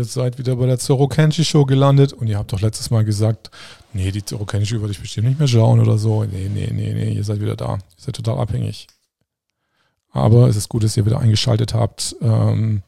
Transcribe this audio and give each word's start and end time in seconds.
ihr 0.00 0.04
seid 0.04 0.38
wieder 0.38 0.56
bei 0.56 0.66
der 0.66 0.78
Zoro 0.78 1.08
Kenshi 1.08 1.44
Show 1.44 1.64
gelandet 1.64 2.12
und 2.12 2.26
ihr 2.26 2.38
habt 2.38 2.52
doch 2.52 2.60
letztes 2.60 2.90
Mal 2.90 3.04
gesagt, 3.04 3.50
nee, 3.92 4.10
die 4.10 4.24
Zoro 4.24 4.46
Kenshi 4.46 4.80
würde 4.80 4.92
ich 4.92 5.00
bestimmt 5.00 5.28
nicht 5.28 5.38
mehr 5.38 5.48
schauen 5.48 5.80
oder 5.80 5.98
so. 5.98 6.24
Nee, 6.24 6.48
nee, 6.52 6.70
nee, 6.72 6.94
nee, 6.94 7.12
ihr 7.12 7.24
seid 7.24 7.40
wieder 7.40 7.56
da. 7.56 7.74
Ihr 7.74 7.80
seid 7.96 8.16
total 8.16 8.38
abhängig. 8.38 8.86
Aber 10.10 10.48
es 10.48 10.56
ist 10.56 10.68
gut, 10.68 10.82
dass 10.82 10.96
ihr 10.96 11.06
wieder 11.06 11.20
eingeschaltet 11.20 11.74
habt. 11.74 12.16
Ähm, 12.20 12.82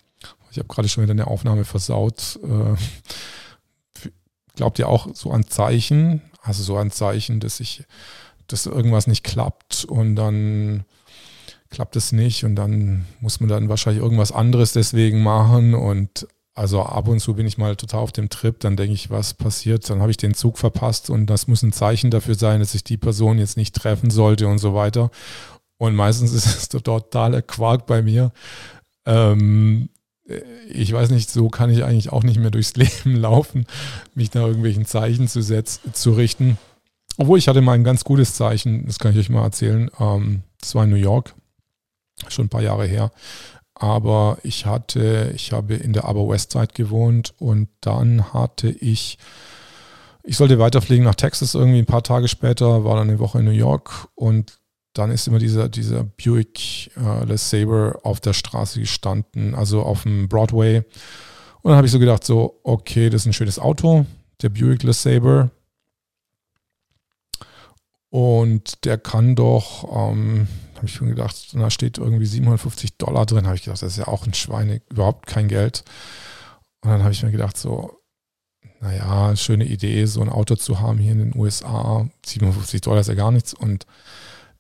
ich 0.51 0.59
habe 0.59 0.69
gerade 0.69 0.89
schon 0.89 1.03
wieder 1.05 1.13
eine 1.13 1.27
Aufnahme 1.27 1.65
versaut. 1.65 2.41
Äh, 2.43 4.09
glaubt 4.57 4.79
ihr 4.79 4.89
auch 4.89 5.09
so 5.15 5.31
an 5.31 5.47
Zeichen? 5.47 6.23
Also 6.43 6.63
so 6.63 6.77
an 6.77 6.91
Zeichen, 6.91 7.41
dass 7.41 7.61
ich, 7.61 7.85
dass 8.49 8.67
irgendwas 8.67 9.07
nicht 9.07 9.23
klappt 9.23 9.85
und 9.85 10.17
dann 10.17 10.85
klappt 11.71 11.97
es 11.97 12.13
nicht 12.13 12.45
und 12.45 12.57
dann 12.57 13.07
muss 13.21 13.41
man 13.41 13.49
dann 13.49 13.69
wahrscheinlich 13.69 14.03
irgendwas 14.03 14.33
anderes 14.33 14.73
deswegen 14.73 15.23
machen 15.23 15.75
und 15.75 16.27
also 16.55 16.83
ab 16.83 17.09
und 17.09 17.21
zu 17.21 17.35
bin 17.35 17.47
ich 17.47 17.57
mal 17.57 17.77
total 17.77 18.01
auf 18.01 18.13
dem 18.13 18.29
Trip, 18.29 18.59
dann 18.61 18.77
denke 18.77 18.93
ich, 18.93 19.11
was 19.11 19.35
passiert, 19.35 19.89
dann 19.89 20.01
habe 20.01 20.11
ich 20.11 20.19
den 20.19 20.35
Zug 20.35 20.59
verpasst 20.59 21.09
und 21.09 21.27
das 21.27 21.47
muss 21.47 21.63
ein 21.63 21.73
Zeichen 21.73 22.11
dafür 22.11 22.35
sein, 22.35 22.61
dass 22.61 22.75
ich 22.75 22.85
die 22.85 22.99
Person 22.99 23.39
jetzt 23.39 23.57
nicht 23.57 23.75
treffen 23.75 24.11
sollte 24.11 24.47
und 24.49 24.59
so 24.59 24.75
weiter. 24.75 25.11
Und 25.79 25.95
meistens 25.95 26.33
ist 26.35 26.47
es 26.47 26.69
totaler 26.69 27.43
Quark 27.43 27.87
bei 27.87 28.03
mir. 28.03 28.33
Ähm, 29.07 29.89
ich 30.69 30.93
weiß 30.93 31.11
nicht, 31.11 31.31
so 31.31 31.49
kann 31.49 31.71
ich 31.71 31.85
eigentlich 31.85 32.13
auch 32.13 32.23
nicht 32.23 32.39
mehr 32.39 32.51
durchs 32.51 32.75
Leben 32.77 33.17
laufen, 33.17 33.67
mich 34.15 34.35
nach 34.35 34.43
irgendwelchen 34.43 34.85
Zeichen 34.85 35.29
zu, 35.29 35.43
setzen, 35.43 35.95
zu 35.95 36.13
richten. 36.13 36.59
Obwohl 37.17 37.39
ich 37.39 37.49
hatte 37.49 37.61
mal 37.61 37.73
ein 37.73 37.85
ganz 37.85 38.05
gutes 38.05 38.35
Zeichen, 38.35 38.87
das 38.87 38.99
kann 38.99 39.13
ich 39.13 39.19
euch 39.19 39.31
mal 39.31 39.43
erzählen. 39.43 39.91
Ähm, 39.99 40.43
das 40.61 40.75
war 40.75 40.85
in 40.85 40.91
New 40.91 40.97
York 40.97 41.35
schon 42.29 42.47
ein 42.47 42.51
paar 42.51 42.63
Jahre 42.63 42.87
her. 42.87 43.11
Aber 43.83 44.39
ich 44.45 44.65
hatte, 44.65 45.33
ich 45.35 45.51
habe 45.51 45.75
in 45.75 45.93
der 45.93 46.05
Aber 46.05 46.29
Westside 46.29 46.69
gewohnt 46.73 47.35
und 47.41 47.69
dann 47.81 48.33
hatte 48.33 48.69
ich, 48.71 49.19
ich 50.23 50.37
sollte 50.37 50.61
weiterfliegen 50.61 51.05
nach 51.05 51.17
Texas 51.17 51.57
irgendwie 51.57 51.81
ein 51.81 51.87
paar 51.87 52.05
Tage 52.05 52.29
später, 52.29 52.85
war 52.85 52.95
dann 52.95 53.11
eine 53.11 53.19
Woche 53.19 53.41
in 53.41 53.45
New 53.45 53.51
York 53.51 54.07
und 54.15 54.61
dann 54.93 55.11
ist 55.11 55.27
immer 55.27 55.41
dieser, 55.41 55.69
dieser 55.69 56.05
Buick 56.05 56.93
äh, 56.97 57.25
Les 57.25 57.51
Sabre 57.51 57.99
auf 58.05 58.21
der 58.21 58.35
Straße 58.35 58.79
gestanden, 58.79 59.57
also 59.57 59.83
auf 59.83 60.05
dem 60.05 60.29
Broadway. 60.29 60.85
Und 61.63 61.71
dann 61.71 61.77
habe 61.77 61.89
ich 61.89 61.93
so 61.93 61.99
gedacht, 61.99 62.23
so, 62.23 62.61
okay, 62.63 63.11
das 63.11 63.23
ist 63.23 63.27
ein 63.27 63.33
schönes 63.33 63.59
Auto, 63.59 64.07
der 64.43 64.51
Buick 64.51 64.85
Les 64.85 65.03
Sabre. 65.03 65.51
Und 68.11 68.85
der 68.85 68.97
kann 68.97 69.35
doch, 69.35 70.13
ähm, 70.13 70.47
habe 70.83 70.89
ich 70.89 70.97
schon 70.97 71.11
gedacht, 71.11 71.37
da 71.53 71.71
steht 71.71 71.99
irgendwie 71.99 72.27
750 72.27 72.97
Dollar 72.97 73.25
drin. 73.25 73.47
Habe 73.47 73.55
ich 73.55 73.63
gedacht, 73.63 73.81
das 73.81 73.93
ist 73.93 73.99
ja 73.99 74.09
auch 74.09 74.27
ein 74.27 74.35
Schweine, 74.35 74.83
überhaupt 74.91 75.29
kein 75.29 75.47
Geld. 75.47 75.85
Und 76.81 76.91
dann 76.91 77.05
habe 77.05 77.13
ich 77.13 77.23
mir 77.23 77.31
gedacht, 77.31 77.57
so, 77.57 78.01
naja, 78.81 79.37
schöne 79.37 79.65
Idee, 79.65 80.07
so 80.07 80.23
ein 80.23 80.29
Auto 80.29 80.57
zu 80.57 80.81
haben 80.81 80.99
hier 80.99 81.13
in 81.13 81.19
den 81.21 81.37
USA. 81.37 82.09
750 82.27 82.81
Dollar 82.81 83.03
ist 83.03 83.07
ja 83.07 83.15
gar 83.15 83.31
nichts. 83.31 83.55
Und 83.55 83.87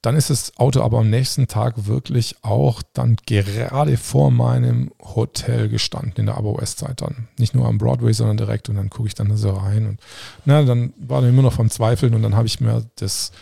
dann 0.00 0.14
ist 0.14 0.30
das 0.30 0.56
Auto 0.58 0.80
aber 0.82 1.00
am 1.00 1.10
nächsten 1.10 1.48
Tag 1.48 1.86
wirklich 1.86 2.36
auch 2.42 2.82
dann 2.92 3.16
gerade 3.26 3.96
vor 3.96 4.30
meinem 4.30 4.92
Hotel 5.02 5.68
gestanden 5.68 6.14
in 6.18 6.26
der 6.26 6.36
Abo 6.36 6.56
Westside 6.56 6.94
dann. 6.94 7.26
Nicht 7.36 7.56
nur 7.56 7.66
am 7.66 7.78
Broadway, 7.78 8.12
sondern 8.12 8.36
direkt. 8.36 8.68
Und 8.68 8.76
dann 8.76 8.90
gucke 8.90 9.08
ich 9.08 9.16
dann 9.16 9.36
so 9.36 9.50
rein. 9.50 9.88
Und 9.88 10.00
na, 10.44 10.62
dann 10.62 10.92
war 10.98 11.20
dann 11.20 11.30
immer 11.30 11.42
noch 11.42 11.54
vom 11.54 11.68
Zweifeln. 11.68 12.14
Und 12.14 12.22
dann 12.22 12.36
habe 12.36 12.46
ich 12.46 12.60
mir 12.60 12.86
das 12.94 13.32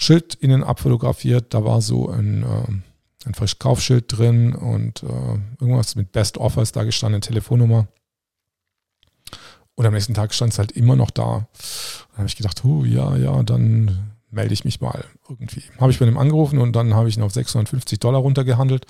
Schild 0.00 0.34
innen 0.34 0.64
abfotografiert. 0.64 1.52
Da 1.52 1.62
war 1.62 1.82
so 1.82 2.08
ein, 2.08 2.42
äh, 2.42 3.26
ein 3.26 3.34
Verkaufsschild 3.34 4.06
drin 4.08 4.54
und 4.54 5.02
äh, 5.02 5.38
irgendwas 5.60 5.94
mit 5.94 6.10
Best 6.10 6.38
Offers 6.38 6.72
da 6.72 6.84
gestanden, 6.84 7.20
Telefonnummer. 7.20 7.86
Und 9.74 9.84
am 9.86 9.92
nächsten 9.92 10.14
Tag 10.14 10.32
stand 10.32 10.54
es 10.54 10.58
halt 10.58 10.72
immer 10.72 10.96
noch 10.96 11.10
da. 11.10 11.46
Dann 12.12 12.18
habe 12.18 12.26
ich 12.28 12.36
gedacht, 12.36 12.64
oh 12.64 12.84
ja, 12.84 13.14
ja, 13.16 13.42
dann 13.42 14.14
melde 14.30 14.54
ich 14.54 14.64
mich 14.64 14.80
mal 14.80 15.04
irgendwie. 15.28 15.64
Habe 15.78 15.92
ich 15.92 15.98
bei 15.98 16.06
dem 16.06 16.16
angerufen 16.16 16.60
und 16.60 16.74
dann 16.74 16.94
habe 16.94 17.10
ich 17.10 17.18
ihn 17.18 17.22
auf 17.22 17.34
650 17.34 18.00
Dollar 18.00 18.20
runtergehandelt. 18.20 18.86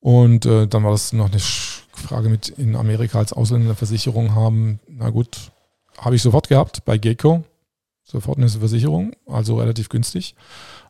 Und 0.00 0.44
äh, 0.44 0.66
dann 0.66 0.82
war 0.82 0.90
das 0.90 1.12
noch 1.12 1.30
eine 1.30 1.38
Frage 1.38 2.28
mit 2.28 2.48
in 2.48 2.74
Amerika 2.74 3.18
als 3.18 3.32
Ausländer 3.32 3.66
eine 3.66 3.74
Versicherung 3.76 4.34
haben. 4.34 4.80
Na 4.88 5.10
gut, 5.10 5.52
habe 5.98 6.16
ich 6.16 6.22
sofort 6.22 6.48
gehabt 6.48 6.84
bei 6.84 6.98
Gecko 6.98 7.44
sofort 8.06 8.38
eine 8.38 8.48
Versicherung, 8.48 9.12
also 9.26 9.58
relativ 9.58 9.88
günstig 9.88 10.34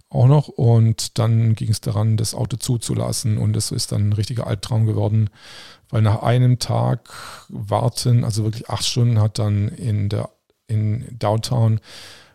auch 0.09 0.27
noch. 0.27 0.49
Und 0.49 1.19
dann 1.19 1.55
ging 1.55 1.71
es 1.71 1.81
daran, 1.81 2.17
das 2.17 2.35
Auto 2.35 2.57
zuzulassen. 2.57 3.39
Und 3.39 3.55
das 3.55 3.73
ist 3.73 3.93
dann 3.93 4.09
ein 4.09 4.13
richtiger 4.13 4.47
Albtraum 4.47 4.87
geworden, 4.87 5.31
weil 5.89 6.03
nach 6.03 6.23
einem 6.23 6.59
Tag 6.59 7.13
warten, 7.49 8.25
also 8.25 8.45
wirklich 8.45 8.71
acht 8.71 8.85
Stunden, 8.85 9.21
hat 9.21 9.39
dann 9.39 9.69
in 9.69 10.09
der 10.09 10.31
in 10.69 11.07
Downtown 11.19 11.81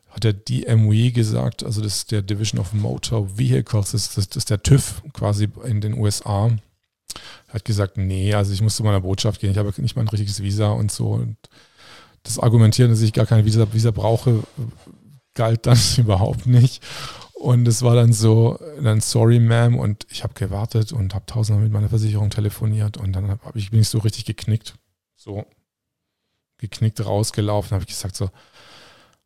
hat 0.10 0.24
der 0.24 0.34
DMW 0.34 1.12
gesagt, 1.12 1.64
also 1.64 1.82
das 1.82 1.98
ist 1.98 2.12
der 2.12 2.22
Division 2.22 2.60
of 2.60 2.74
Motor 2.74 3.38
Vehicles, 3.38 3.92
das 3.92 4.18
ist, 4.18 4.36
das 4.36 4.38
ist 4.38 4.50
der 4.50 4.62
TÜV 4.62 5.02
quasi 5.14 5.50
in 5.66 5.82
den 5.82 5.98
USA, 5.98 6.50
hat 7.50 7.66
gesagt, 7.66 7.98
nee, 7.98 8.34
also 8.34 8.54
ich 8.54 8.62
muss 8.62 8.76
zu 8.76 8.84
meiner 8.84 9.02
Botschaft 9.02 9.40
gehen, 9.40 9.52
ich 9.52 9.58
habe 9.58 9.74
nicht 9.82 9.96
mal 9.96 10.02
ein 10.04 10.10
richtiges 10.10 10.42
Visa 10.42 10.70
und 10.70 10.92
so. 10.92 11.12
Und 11.12 11.38
das 12.24 12.40
Argumentieren, 12.40 12.92
dass 12.92 13.02
ich 13.02 13.14
gar 13.14 13.26
keine 13.26 13.46
Visa, 13.46 13.72
Visa 13.74 13.92
brauche, 13.92 14.44
galt 15.34 15.66
dann 15.66 15.78
überhaupt 15.98 16.46
nicht. 16.46 16.84
Und 17.34 17.68
es 17.68 17.82
war 17.82 17.96
dann 17.96 18.14
so, 18.14 18.60
dann 18.82 19.02
sorry, 19.02 19.38
Ma'am. 19.38 19.76
Und 19.76 20.06
ich 20.12 20.24
habe 20.24 20.36
gewartet 20.36 20.94
und 20.94 21.16
habe 21.16 21.26
tausendmal 21.26 21.64
mit 21.64 21.74
meiner 21.74 21.90
Versicherung 21.90 22.30
telefoniert. 22.30 22.98
Und 22.98 23.14
dann 23.14 23.30
hab 23.32 23.56
ich, 23.56 23.72
bin 23.72 23.82
ich 23.82 23.90
so 23.90 23.98
richtig 23.98 24.26
geknickt. 24.26 24.76
So 25.16 25.46
geknickt 26.60 27.04
rausgelaufen. 27.04 27.72
habe 27.72 27.84
ich 27.84 27.88
gesagt 27.88 28.16
so, 28.16 28.30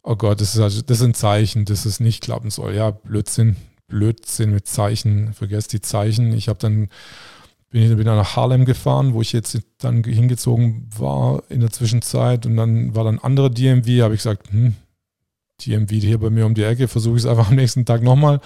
oh 0.02 0.16
Gott, 0.16 0.40
das 0.40 0.56
ist, 0.56 0.62
also, 0.62 0.82
das 0.82 1.00
ist 1.02 1.04
ein 1.04 1.14
Zeichen, 1.14 1.66
dass 1.66 1.86
es 1.86 2.00
nicht 2.00 2.24
klappen 2.24 2.52
soll. 2.52 2.74
Ja, 2.74 2.92
Blödsinn. 2.92 3.58
Blödsinn 3.88 4.52
mit 4.52 4.66
Zeichen. 4.66 5.34
Vergesst 5.34 5.74
die 5.74 5.82
Zeichen. 5.82 6.32
Ich 6.32 6.48
habe 6.48 6.60
dann 6.60 6.88
bin 7.76 7.92
ich 7.92 7.98
wieder 7.98 8.16
nach 8.16 8.38
Harlem 8.38 8.64
gefahren, 8.64 9.14
wo 9.14 9.20
ich 9.22 9.34
jetzt 9.34 9.60
dann 9.80 10.02
hingezogen 10.02 10.88
war 10.98 11.44
in 11.50 11.60
der 11.60 11.72
Zwischenzeit. 11.72 12.46
Und 12.46 12.56
dann 12.56 12.96
war 12.96 13.04
dann 13.04 13.20
andere 13.20 13.52
DMV, 13.52 14.02
habe 14.02 14.14
ich 14.14 14.22
gesagt, 14.22 14.50
hm, 14.50 14.76
DMV 15.60 15.92
hier 15.92 16.18
bei 16.18 16.30
mir 16.30 16.46
um 16.46 16.54
die 16.54 16.64
Ecke, 16.64 16.88
versuche 16.88 17.18
ich 17.18 17.24
es 17.24 17.30
einfach 17.30 17.50
am 17.50 17.56
nächsten 17.58 17.84
Tag 17.84 18.02
nochmal. 18.02 18.40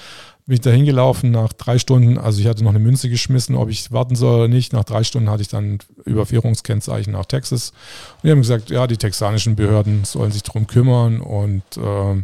Bin 0.48 0.56
ich 0.56 0.62
da 0.62 0.72
hingelaufen 0.72 1.30
nach 1.30 1.54
drei 1.54 1.78
Stunden, 1.78 2.18
also 2.18 2.42
ich 2.42 2.48
hatte 2.48 2.64
noch 2.64 2.72
eine 2.72 2.80
Münze 2.80 3.08
geschmissen, 3.08 3.54
ob 3.54 3.70
ich 3.70 3.92
warten 3.92 4.16
soll 4.16 4.34
oder 4.34 4.48
nicht. 4.48 4.74
Nach 4.74 4.84
drei 4.84 5.04
Stunden 5.04 5.30
hatte 5.30 5.44
ich 5.44 5.48
dann 5.48 5.78
Überführungskennzeichen 6.06 7.14
nach 7.14 7.28
Texas. 7.28 7.70
Und 8.16 8.24
die 8.24 8.32
haben 8.32 8.42
gesagt, 8.42 8.72
ja, 8.72 8.88
die 8.88 8.98
texanischen 8.98 9.56
Behörden 9.56 10.06
sollen 10.06 10.32
sich 10.32 10.42
darum 10.42 10.66
kümmern. 10.66 11.22
Und 11.22 11.78
äh, 11.78 12.24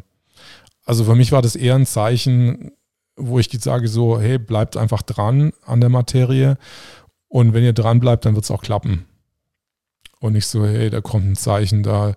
also 0.85 1.03
für 1.03 1.13
mich 1.13 1.31
war 1.31 1.43
das 1.43 1.55
eher 1.55 1.75
ein 1.75 1.85
Zeichen, 1.85 2.71
wo 3.15 3.39
ich 3.39 3.49
sage 3.59 3.87
so, 3.87 4.19
hey, 4.19 4.37
bleibt 4.37 4.77
einfach 4.77 5.01
dran 5.01 5.53
an 5.65 5.81
der 5.81 5.89
Materie 5.89 6.57
und 7.27 7.53
wenn 7.53 7.63
ihr 7.63 7.73
dran 7.73 7.99
bleibt, 7.99 8.25
dann 8.25 8.35
wird 8.35 8.45
es 8.45 8.51
auch 8.51 8.61
klappen. 8.61 9.05
Und 10.19 10.33
nicht 10.33 10.47
so, 10.47 10.65
hey, 10.65 10.89
da 10.89 11.01
kommt 11.01 11.25
ein 11.25 11.35
Zeichen, 11.35 11.83
da 11.83 12.13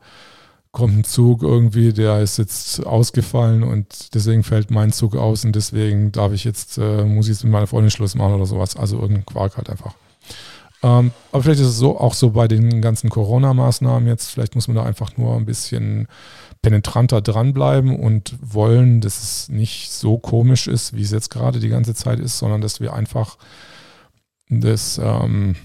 kommt 0.70 0.98
ein 0.98 1.04
Zug 1.04 1.42
irgendwie, 1.42 1.92
der 1.92 2.20
ist 2.20 2.38
jetzt 2.38 2.86
ausgefallen 2.86 3.62
und 3.62 4.14
deswegen 4.14 4.44
fällt 4.44 4.70
mein 4.70 4.92
Zug 4.92 5.16
aus 5.16 5.44
und 5.44 5.56
deswegen 5.56 6.12
darf 6.12 6.32
ich 6.32 6.44
jetzt, 6.44 6.78
äh, 6.78 7.04
muss 7.04 7.26
ich 7.26 7.30
jetzt 7.30 7.44
mit 7.44 7.52
meiner 7.52 7.66
Freundin 7.66 7.90
Schluss 7.90 8.14
machen 8.14 8.34
oder 8.34 8.46
sowas. 8.46 8.76
Also 8.76 9.00
irgendein 9.00 9.26
Quark 9.26 9.56
halt 9.56 9.70
einfach. 9.70 9.94
Ähm, 10.82 11.10
aber 11.32 11.42
vielleicht 11.42 11.60
ist 11.60 11.66
es 11.68 11.78
so 11.78 11.98
auch 11.98 12.14
so 12.14 12.30
bei 12.30 12.46
den 12.46 12.80
ganzen 12.80 13.10
Corona-Maßnahmen 13.10 14.06
jetzt, 14.06 14.30
vielleicht 14.30 14.54
muss 14.54 14.68
man 14.68 14.76
da 14.76 14.84
einfach 14.84 15.16
nur 15.16 15.34
ein 15.34 15.46
bisschen 15.46 16.06
penetranter 16.62 17.20
dranbleiben 17.20 17.98
und 17.98 18.34
wollen, 18.40 19.00
dass 19.00 19.22
es 19.22 19.48
nicht 19.48 19.90
so 19.90 20.18
komisch 20.18 20.66
ist, 20.66 20.94
wie 20.94 21.02
es 21.02 21.10
jetzt 21.10 21.30
gerade 21.30 21.60
die 21.60 21.68
ganze 21.68 21.94
Zeit 21.94 22.18
ist, 22.18 22.38
sondern 22.38 22.60
dass 22.60 22.80
wir 22.80 22.92
einfach 22.92 23.38
das, 24.48 24.98
ähm, 24.98 25.56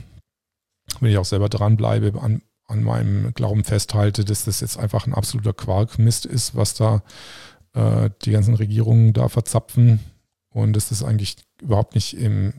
wenn 0.99 1.11
ich 1.11 1.17
auch 1.17 1.25
selber 1.25 1.49
dranbleibe, 1.49 2.21
an, 2.21 2.41
an 2.65 2.83
meinem 2.83 3.33
Glauben 3.33 3.63
festhalte, 3.63 4.23
dass 4.25 4.45
das 4.45 4.61
jetzt 4.61 4.77
einfach 4.77 5.07
ein 5.07 5.13
absoluter 5.13 5.53
Quarkmist 5.53 6.25
ist, 6.25 6.55
was 6.55 6.73
da 6.75 7.01
äh, 7.73 8.09
die 8.23 8.31
ganzen 8.31 8.55
Regierungen 8.55 9.13
da 9.13 9.29
verzapfen 9.29 9.99
und 10.49 10.73
dass 10.73 10.89
das 10.89 11.03
eigentlich 11.03 11.37
überhaupt 11.61 11.95
nicht 11.95 12.15
im, 12.15 12.53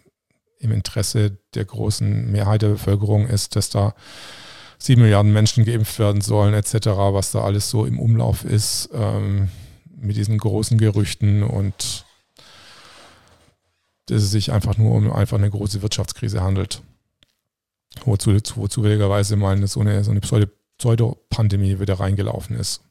im 0.58 0.72
Interesse 0.72 1.38
der 1.54 1.64
großen 1.64 2.30
Mehrheit 2.30 2.62
der 2.62 2.70
Bevölkerung 2.70 3.26
ist, 3.26 3.54
dass 3.54 3.70
da 3.70 3.94
sieben 4.84 5.00
Milliarden 5.00 5.32
Menschen 5.32 5.64
geimpft 5.64 5.98
werden 5.98 6.20
sollen, 6.20 6.52
etc., 6.52 6.88
was 6.88 7.30
da 7.30 7.42
alles 7.42 7.70
so 7.70 7.86
im 7.86 7.98
Umlauf 7.98 8.44
ist, 8.44 8.90
ähm, 8.92 9.48
mit 9.96 10.16
diesen 10.16 10.36
großen 10.36 10.76
Gerüchten 10.76 11.42
und 11.42 12.04
dass 14.06 14.22
es 14.22 14.30
sich 14.30 14.52
einfach 14.52 14.76
nur 14.76 14.94
um 14.94 15.10
einfach 15.10 15.38
eine 15.38 15.50
große 15.50 15.80
Wirtschaftskrise 15.80 16.42
handelt. 16.42 16.82
Wozu, 18.04 18.32
wo 18.56 18.68
zufälligerweise 18.68 19.36
mal 19.36 19.56
eine, 19.56 19.68
so 19.68 19.80
eine, 19.80 20.04
so 20.04 20.10
eine 20.10 20.20
Pseudopandemie 20.20 21.80
wieder 21.80 21.98
reingelaufen 21.98 22.56
ist. 22.56 22.82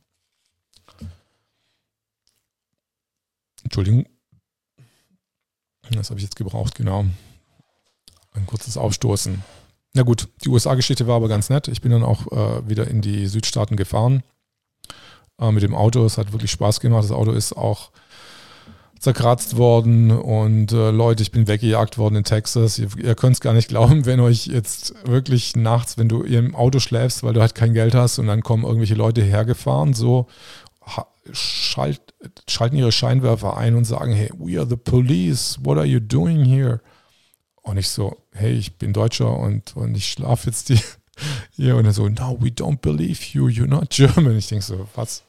Entschuldigung. 3.64 4.08
Das 5.92 6.10
habe 6.10 6.20
ich 6.20 6.24
jetzt 6.24 6.38
gebraucht, 6.38 6.74
genau. 6.74 7.06
Ein 8.32 8.48
kurzes 8.48 8.78
Aufstoßen. 8.78 9.44
Na 9.96 10.02
gut, 10.02 10.28
die 10.44 10.50
USA-Geschichte 10.50 11.06
war 11.06 11.18
aber 11.18 11.28
ganz 11.28 11.50
nett. 11.50 11.68
Ich 11.68 11.82
bin 11.82 11.92
dann 11.92 12.04
auch 12.04 12.32
äh, 12.32 12.68
wieder 12.68 12.88
in 12.88 13.02
die 13.02 13.28
Südstaaten 13.28 13.76
gefahren 13.76 14.24
äh, 15.40 15.52
mit 15.52 15.62
dem 15.62 15.76
Auto. 15.76 16.04
Es 16.04 16.18
hat 16.18 16.34
wirklich 16.34 16.50
Spaß 16.50 16.80
gemacht. 16.80 17.04
Das 17.04 17.12
Auto 17.12 17.32
ist 17.32 17.54
auch 17.54 17.92
zerkratzt 18.98 19.58
worden 19.58 20.12
und 20.12 20.72
äh, 20.72 20.90
Leute, 20.90 21.22
ich 21.22 21.32
bin 21.32 21.48
weggejagt 21.48 21.98
worden 21.98 22.16
in 22.16 22.24
Texas. 22.24 22.80
Ihr, 22.80 22.88
ihr 22.98 23.16
könnt 23.16 23.36
es 23.36 23.42
gar 23.42 23.54
nicht 23.54 23.68
glauben, 23.68 24.06
wenn 24.06 24.20
euch 24.20 24.48
jetzt 24.48 24.96
wirklich 25.06 25.56
nachts, 25.56 25.98
wenn 25.98 26.10
du 26.10 26.24
im 26.24 26.56
Auto 26.56 26.80
schläfst, 26.80 27.22
weil 27.22 27.34
du 27.34 27.42
halt 27.42 27.54
kein 27.54 27.74
Geld 27.74 27.94
hast 27.94 28.18
und 28.18 28.28
dann 28.28 28.42
kommen 28.42 28.64
irgendwelche 28.64 28.96
Leute 28.96 29.22
hergefahren, 29.22 29.94
so 29.94 30.28
schalt, 31.32 32.02
schalten 32.48 32.78
ihre 32.78 32.92
Scheinwerfer 32.92 33.58
ein 33.58 33.76
und 33.76 33.86
sagen, 33.86 34.14
hey, 34.14 34.32
we 34.38 34.58
are 34.58 34.68
the 34.68 34.76
police, 34.76 35.60
what 35.62 35.78
are 35.78 35.86
you 35.86 36.00
doing 36.00 36.44
here? 36.44 36.82
Und 37.64 37.78
ich 37.78 37.90
so, 37.90 38.18
hey, 38.34 38.54
ich 38.54 38.76
bin 38.76 38.94
Deutscher 38.94 39.38
und, 39.38 39.76
und 39.76 39.96
ich 39.96 40.12
schlafe 40.12 40.48
jetzt 40.48 40.72
hier. 41.52 41.76
Und 41.76 41.86
er 41.86 41.94
so, 41.94 42.08
no, 42.08 42.38
we 42.40 42.50
don't 42.50 42.80
believe 42.80 43.20
you, 43.32 43.48
you're 43.48 43.68
not 43.68 43.90
German. 43.90 44.38
Ich 44.38 44.48
denke 44.48 44.64
so, 44.64 44.88
was? 44.96 45.24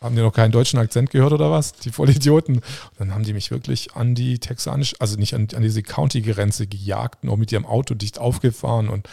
Haben 0.00 0.16
die 0.16 0.22
noch 0.22 0.32
keinen 0.32 0.52
deutschen 0.52 0.78
Akzent 0.78 1.10
gehört 1.10 1.32
oder 1.32 1.50
was? 1.50 1.72
Die 1.72 1.90
Vollidioten. 1.90 2.56
Und 2.56 2.64
dann 2.98 3.12
haben 3.12 3.24
die 3.24 3.34
mich 3.34 3.50
wirklich 3.50 3.94
an 3.96 4.14
die 4.14 4.38
texanische, 4.38 4.96
also 4.98 5.16
nicht 5.16 5.34
an, 5.34 5.48
an 5.54 5.62
diese 5.62 5.82
County-Grenze 5.82 6.66
gejagt, 6.66 7.24
noch 7.24 7.36
mit 7.36 7.52
ihrem 7.52 7.66
Auto 7.66 7.94
dicht 7.94 8.18
aufgefahren 8.18 8.88
und 8.88 9.08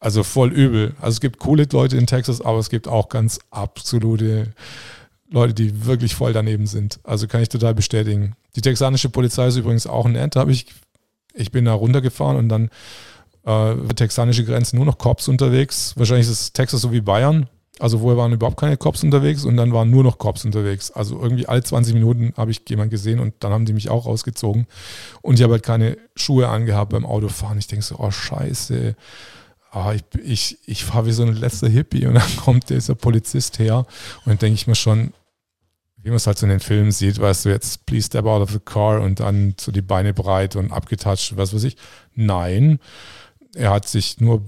also 0.00 0.22
voll 0.22 0.50
übel. 0.50 0.94
Also 1.00 1.16
es 1.16 1.20
gibt 1.20 1.38
coole 1.38 1.66
Leute 1.70 1.96
in 1.96 2.06
Texas, 2.06 2.40
aber 2.40 2.58
es 2.58 2.70
gibt 2.70 2.88
auch 2.88 3.08
ganz 3.08 3.40
absolute 3.50 4.52
Leute, 5.30 5.54
die 5.54 5.86
wirklich 5.86 6.14
voll 6.14 6.32
daneben 6.32 6.66
sind. 6.66 6.98
Also 7.04 7.28
kann 7.28 7.42
ich 7.42 7.48
total 7.50 7.74
bestätigen. 7.74 8.34
Die 8.56 8.62
texanische 8.62 9.10
Polizei 9.10 9.46
ist 9.46 9.56
übrigens 9.56 9.86
auch 9.86 10.08
nett, 10.08 10.34
habe 10.36 10.50
ich 10.52 10.66
ich 11.34 11.50
bin 11.50 11.64
da 11.64 11.74
runtergefahren 11.74 12.36
und 12.36 12.48
dann 12.48 12.70
äh, 13.44 13.74
texanische 13.94 14.44
Grenze 14.44 14.76
nur 14.76 14.84
noch 14.84 14.98
Cops 14.98 15.28
unterwegs. 15.28 15.94
Wahrscheinlich 15.96 16.26
ist 16.26 16.32
es 16.32 16.52
Texas 16.52 16.80
so 16.80 16.92
wie 16.92 17.00
Bayern. 17.00 17.48
Also 17.78 17.98
vorher 17.98 18.18
waren 18.18 18.32
überhaupt 18.32 18.60
keine 18.60 18.76
Cops 18.76 19.02
unterwegs 19.02 19.44
und 19.44 19.56
dann 19.56 19.72
waren 19.72 19.90
nur 19.90 20.04
noch 20.04 20.18
Cops 20.18 20.44
unterwegs. 20.44 20.90
Also 20.90 21.20
irgendwie 21.20 21.48
alle 21.48 21.62
20 21.62 21.94
Minuten 21.94 22.32
habe 22.36 22.50
ich 22.50 22.60
jemanden 22.68 22.90
gesehen 22.90 23.18
und 23.18 23.34
dann 23.40 23.52
haben 23.52 23.64
die 23.64 23.72
mich 23.72 23.88
auch 23.88 24.06
rausgezogen. 24.06 24.66
Und 25.22 25.34
ich 25.34 25.42
habe 25.42 25.54
halt 25.54 25.62
keine 25.64 25.96
Schuhe 26.14 26.48
angehabt 26.48 26.92
beim 26.92 27.06
Autofahren. 27.06 27.58
Ich 27.58 27.66
denke 27.66 27.84
so, 27.84 27.96
oh 27.98 28.10
scheiße. 28.10 28.94
Ah, 29.72 29.94
ich, 29.94 30.04
ich, 30.22 30.58
ich 30.66 30.84
fahre 30.84 31.06
wie 31.06 31.12
so 31.12 31.22
ein 31.22 31.34
letzter 31.34 31.68
Hippie 31.68 32.06
und 32.06 32.14
dann 32.14 32.36
kommt 32.36 32.68
dieser 32.68 32.94
Polizist 32.94 33.58
her 33.58 33.78
und 33.78 34.26
dann 34.26 34.38
denke 34.38 34.54
ich 34.54 34.66
mir 34.66 34.74
schon, 34.74 35.14
wie 36.02 36.08
man 36.08 36.16
es 36.16 36.26
halt 36.26 36.38
so 36.38 36.46
in 36.46 36.50
den 36.50 36.60
Filmen 36.60 36.90
sieht, 36.90 37.20
weißt 37.20 37.44
du, 37.44 37.48
jetzt 37.50 37.86
please 37.86 38.06
step 38.06 38.24
out 38.26 38.42
of 38.42 38.50
the 38.50 38.58
car 38.58 39.00
und 39.00 39.20
dann 39.20 39.54
so 39.58 39.70
die 39.70 39.82
Beine 39.82 40.12
breit 40.12 40.56
und 40.56 40.72
abgetatscht, 40.72 41.36
was 41.36 41.54
weiß 41.54 41.64
ich. 41.64 41.76
Nein, 42.14 42.80
er 43.54 43.70
hat 43.70 43.86
sich 43.86 44.20
nur, 44.20 44.44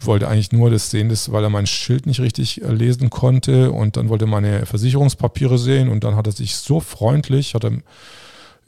wollte 0.00 0.28
eigentlich 0.28 0.52
nur 0.52 0.70
das 0.70 0.90
sehen, 0.90 1.08
das, 1.08 1.32
weil 1.32 1.42
er 1.42 1.50
mein 1.50 1.66
Schild 1.66 2.06
nicht 2.06 2.20
richtig 2.20 2.62
äh, 2.62 2.72
lesen 2.72 3.08
konnte 3.08 3.72
und 3.72 3.96
dann 3.96 4.08
wollte 4.08 4.26
er 4.26 4.28
meine 4.28 4.66
Versicherungspapiere 4.66 5.58
sehen 5.58 5.88
und 5.88 6.04
dann 6.04 6.16
hat 6.16 6.26
er 6.26 6.32
sich 6.32 6.56
so 6.56 6.80
freundlich, 6.80 7.54
hat 7.54 7.64
er, 7.64 7.72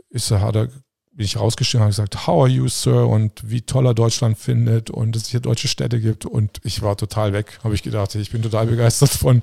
ist 0.09 0.31
er, 0.31 0.41
hat 0.41 0.57
er 0.57 0.69
bin 1.15 1.27
ich 1.27 1.39
rausgeschrieben 1.39 1.85
und 1.85 1.91
gesagt, 1.91 2.27
how 2.27 2.43
are 2.43 2.49
you, 2.49 2.69
Sir? 2.69 3.07
Und 3.07 3.33
wie 3.45 3.63
toll 3.63 3.87
er 3.87 3.95
Deutschland 3.95 4.39
findet 4.39 4.91
und 4.91 5.15
dass 5.15 5.25
es 5.25 5.29
hier 5.29 5.41
deutsche 5.41 5.69
Städte 5.69 6.01
gibt. 6.01 6.25
Und 6.25 6.61
ich 6.65 6.81
war 6.83 6.97
total 6.97 7.33
weg, 7.33 7.59
habe 7.63 7.75
ich 7.75 7.83
gedacht. 7.83 8.15
Ich 8.15 8.31
bin 8.31 8.43
total 8.43 8.67
begeistert 8.67 9.11
von, 9.11 9.43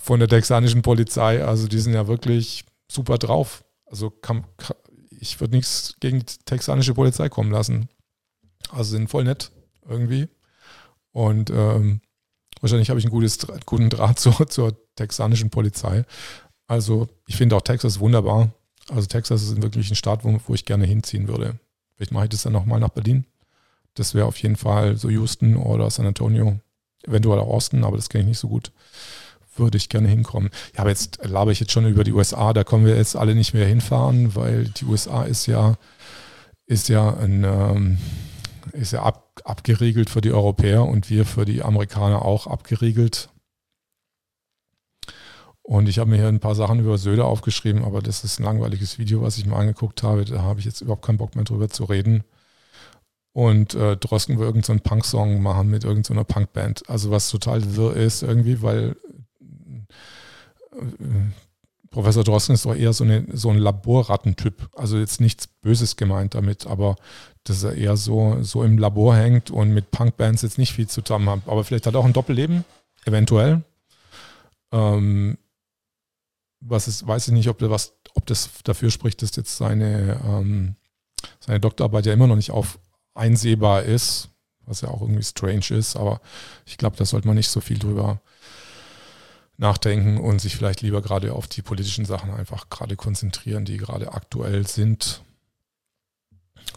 von 0.00 0.18
der 0.18 0.28
texanischen 0.28 0.82
Polizei. 0.82 1.44
Also 1.44 1.68
die 1.68 1.78
sind 1.78 1.94
ja 1.94 2.08
wirklich 2.08 2.64
super 2.88 3.18
drauf. 3.18 3.64
Also 3.86 4.10
kann, 4.10 4.44
kann, 4.56 4.76
ich 5.10 5.40
würde 5.40 5.54
nichts 5.54 5.94
gegen 6.00 6.20
die 6.20 6.34
texanische 6.44 6.94
Polizei 6.94 7.28
kommen 7.28 7.52
lassen. 7.52 7.88
Also 8.70 8.90
sind 8.90 9.08
voll 9.08 9.24
nett 9.24 9.52
irgendwie. 9.88 10.28
Und 11.12 11.50
ähm, 11.50 12.00
wahrscheinlich 12.60 12.90
habe 12.90 12.98
ich 12.98 13.06
einen 13.06 13.12
gutes, 13.12 13.38
guten 13.66 13.88
Draht 13.88 14.18
zur, 14.18 14.48
zur 14.48 14.76
texanischen 14.96 15.50
Polizei. 15.50 16.04
Also 16.66 17.08
ich 17.28 17.36
finde 17.36 17.54
auch 17.54 17.62
Texas 17.62 18.00
wunderbar. 18.00 18.52
Also 18.90 19.06
Texas 19.06 19.42
ist 19.42 19.62
wirklich 19.62 19.90
ein 19.90 19.96
Staat, 19.96 20.24
wo, 20.24 20.38
wo 20.46 20.54
ich 20.54 20.64
gerne 20.64 20.86
hinziehen 20.86 21.28
würde. 21.28 21.58
Vielleicht 21.96 22.12
mache 22.12 22.24
ich 22.24 22.30
das 22.30 22.42
dann 22.42 22.52
nochmal 22.52 22.80
nach 22.80 22.90
Berlin. 22.90 23.24
Das 23.94 24.14
wäre 24.14 24.26
auf 24.26 24.36
jeden 24.38 24.56
Fall 24.56 24.96
so 24.96 25.08
Houston 25.08 25.56
oder 25.56 25.88
San 25.90 26.06
Antonio, 26.06 26.58
eventuell 27.06 27.38
auch 27.38 27.48
Austin, 27.48 27.84
aber 27.84 27.96
das 27.96 28.08
kenne 28.08 28.22
ich 28.22 28.28
nicht 28.28 28.38
so 28.38 28.48
gut. 28.48 28.72
Würde 29.56 29.76
ich 29.76 29.88
gerne 29.88 30.08
hinkommen. 30.08 30.50
Ja, 30.74 30.80
aber 30.80 30.90
jetzt 30.90 31.20
laber 31.22 31.52
ich 31.52 31.60
jetzt 31.60 31.70
schon 31.70 31.86
über 31.86 32.02
die 32.02 32.12
USA, 32.12 32.52
da 32.52 32.64
kommen 32.64 32.86
wir 32.86 32.96
jetzt 32.96 33.14
alle 33.14 33.36
nicht 33.36 33.54
mehr 33.54 33.66
hinfahren, 33.66 34.34
weil 34.34 34.64
die 34.64 34.84
USA 34.84 35.22
ist 35.22 35.46
ja, 35.46 35.76
ist 36.66 36.88
ja 36.88 37.16
ein, 37.16 37.44
ähm, 37.44 37.98
ist 38.72 38.92
ja 38.92 39.04
ab, 39.04 39.40
abgeriegelt 39.44 40.10
für 40.10 40.20
die 40.20 40.32
Europäer 40.32 40.84
und 40.84 41.08
wir 41.08 41.24
für 41.24 41.44
die 41.44 41.62
Amerikaner 41.62 42.22
auch 42.22 42.48
abgeriegelt. 42.48 43.28
Und 45.66 45.88
ich 45.88 45.98
habe 45.98 46.10
mir 46.10 46.16
hier 46.16 46.28
ein 46.28 46.40
paar 46.40 46.54
Sachen 46.54 46.78
über 46.78 46.98
Söder 46.98 47.24
aufgeschrieben, 47.24 47.84
aber 47.84 48.02
das 48.02 48.22
ist 48.22 48.38
ein 48.38 48.44
langweiliges 48.44 48.98
Video, 48.98 49.22
was 49.22 49.38
ich 49.38 49.46
mir 49.46 49.56
angeguckt 49.56 50.02
habe. 50.02 50.26
Da 50.26 50.42
habe 50.42 50.60
ich 50.60 50.66
jetzt 50.66 50.82
überhaupt 50.82 51.06
keinen 51.06 51.16
Bock 51.16 51.36
mehr 51.36 51.44
drüber 51.44 51.70
zu 51.70 51.84
reden. 51.84 52.22
Und 53.32 53.74
äh, 53.74 53.96
Drosten 53.96 54.38
will 54.38 54.44
irgendeinen 54.44 54.78
so 54.78 54.84
Punk-Song 54.84 55.42
machen 55.42 55.70
mit 55.70 55.84
irgendeiner 55.84 56.20
so 56.20 56.34
Punkband. 56.34 56.88
Also 56.90 57.10
was 57.10 57.30
total 57.30 57.76
wirr 57.76 57.96
ist 57.96 58.22
irgendwie, 58.22 58.60
weil 58.60 58.94
äh, 60.72 60.76
Professor 61.90 62.24
Drosten 62.24 62.54
ist 62.54 62.66
doch 62.66 62.76
eher 62.76 62.92
so, 62.92 63.04
eine, 63.04 63.24
so 63.32 63.48
ein 63.48 63.58
Laborrattentyp. 63.58 64.68
Also 64.76 64.98
jetzt 64.98 65.18
nichts 65.18 65.46
Böses 65.46 65.96
gemeint 65.96 66.34
damit, 66.34 66.66
aber 66.66 66.96
dass 67.44 67.62
er 67.62 67.74
eher 67.74 67.96
so, 67.96 68.36
so 68.42 68.64
im 68.64 68.76
Labor 68.76 69.16
hängt 69.16 69.50
und 69.50 69.72
mit 69.72 69.90
Punkbands 69.90 70.42
jetzt 70.42 70.58
nicht 70.58 70.74
viel 70.74 70.88
zu 70.88 71.00
tun 71.00 71.28
hat. 71.30 71.40
Aber 71.46 71.64
vielleicht 71.64 71.86
hat 71.86 71.94
er 71.94 72.00
auch 72.00 72.04
ein 72.04 72.12
Doppelleben, 72.12 72.66
eventuell. 73.06 73.62
Ähm, 74.72 75.38
was 76.66 76.88
ist, 76.88 77.06
weiß 77.06 77.28
ich 77.28 77.34
nicht, 77.34 77.48
ob, 77.48 77.60
was, 77.62 77.94
ob 78.14 78.26
das 78.26 78.50
dafür 78.64 78.90
spricht, 78.90 79.22
dass 79.22 79.36
jetzt 79.36 79.56
seine, 79.56 80.20
ähm, 80.24 80.76
seine 81.40 81.60
Doktorarbeit 81.60 82.06
ja 82.06 82.12
immer 82.12 82.26
noch 82.26 82.36
nicht 82.36 82.50
auf 82.50 82.78
einsehbar 83.14 83.82
ist, 83.82 84.30
was 84.66 84.80
ja 84.80 84.88
auch 84.88 85.02
irgendwie 85.02 85.22
strange 85.22 85.66
ist, 85.70 85.96
aber 85.96 86.20
ich 86.64 86.78
glaube, 86.78 86.96
da 86.96 87.04
sollte 87.04 87.26
man 87.26 87.36
nicht 87.36 87.48
so 87.48 87.60
viel 87.60 87.78
drüber 87.78 88.20
nachdenken 89.56 90.18
und 90.18 90.40
sich 90.40 90.56
vielleicht 90.56 90.80
lieber 90.80 91.00
gerade 91.00 91.32
auf 91.32 91.46
die 91.46 91.62
politischen 91.62 92.04
Sachen 92.04 92.30
einfach 92.30 92.70
gerade 92.70 92.96
konzentrieren, 92.96 93.64
die 93.64 93.76
gerade 93.76 94.12
aktuell 94.12 94.66
sind. 94.66 95.22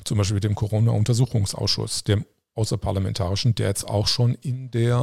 Zum 0.03 0.17
Beispiel 0.17 0.35
mit 0.35 0.43
dem 0.43 0.53
Corona-Untersuchungsausschuss, 0.53 2.03
dem 2.03 2.25
außerparlamentarischen, 2.53 3.55
der 3.55 3.69
jetzt 3.69 3.87
auch 3.87 4.07
schon 4.07 4.35
in 4.35 4.69
der, 4.69 4.99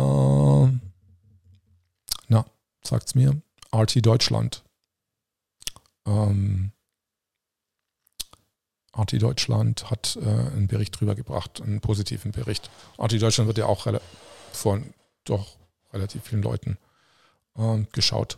na, 2.28 2.44
sagt's 2.82 3.14
mir, 3.14 3.40
RT 3.74 4.06
Deutschland 4.06 4.63
ähm, 6.06 6.72
RT 8.96 9.20
Deutschland 9.20 9.90
hat 9.90 10.16
äh, 10.20 10.24
einen 10.24 10.68
Bericht 10.68 10.98
drüber 10.98 11.14
gebracht, 11.14 11.60
einen 11.60 11.80
positiven 11.80 12.32
Bericht. 12.32 12.70
RT 12.98 13.20
Deutschland 13.20 13.48
wird 13.48 13.58
ja 13.58 13.66
auch 13.66 13.86
von 14.52 14.94
doch 15.24 15.56
relativ 15.92 16.22
vielen 16.24 16.42
Leuten 16.42 16.78
äh, 17.56 17.82
geschaut. 17.92 18.36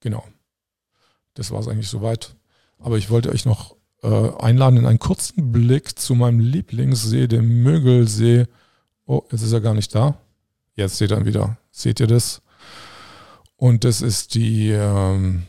Genau. 0.00 0.26
Das 1.34 1.50
war 1.50 1.60
es 1.60 1.68
eigentlich 1.68 1.88
soweit. 1.88 2.36
Aber 2.78 2.98
ich 2.98 3.10
wollte 3.10 3.30
euch 3.30 3.44
noch 3.44 3.76
äh, 4.02 4.30
einladen 4.38 4.78
in 4.78 4.86
einen 4.86 4.98
kurzen 4.98 5.52
Blick 5.52 5.98
zu 5.98 6.14
meinem 6.14 6.40
Lieblingssee, 6.40 7.26
dem 7.26 7.62
Mögelsee. 7.62 8.46
Oh, 9.06 9.22
jetzt 9.30 9.42
ist 9.42 9.52
er 9.52 9.60
gar 9.60 9.74
nicht 9.74 9.94
da. 9.94 10.18
Jetzt 10.74 10.96
seht 10.98 11.12
ihr 11.12 11.18
ihn 11.18 11.24
wieder. 11.24 11.56
Seht 11.70 12.00
ihr 12.00 12.06
das? 12.06 12.42
Und 13.56 13.84
das 13.84 14.02
ist 14.02 14.34
die, 14.34 14.70
ähm, 14.70 15.46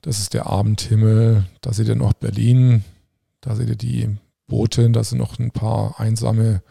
das 0.00 0.18
ist 0.18 0.34
der 0.34 0.46
Abendhimmel. 0.46 1.44
Da 1.60 1.72
seht 1.72 1.88
ihr 1.88 1.94
noch 1.94 2.14
Berlin. 2.14 2.84
Da 3.40 3.54
seht 3.54 3.68
ihr 3.68 3.76
die 3.76 4.16
Boote. 4.46 4.90
Da 4.90 5.04
sind 5.04 5.18
noch 5.18 5.38
ein 5.38 5.50
paar 5.50 6.00
einsame 6.00 6.62